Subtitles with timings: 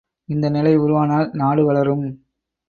[0.29, 2.03] இந்த நிலை உருவானால் நாடு வளரும்!